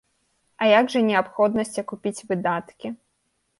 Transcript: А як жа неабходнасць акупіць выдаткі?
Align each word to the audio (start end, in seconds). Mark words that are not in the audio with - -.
А 0.63 0.69
як 0.69 0.85
жа 0.93 0.99
неабходнасць 1.09 1.79
акупіць 1.83 2.25
выдаткі? 2.33 2.87